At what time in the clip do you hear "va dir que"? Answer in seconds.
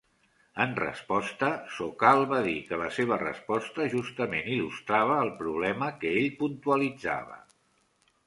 2.31-2.79